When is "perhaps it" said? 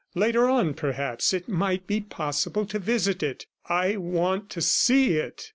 0.73-1.47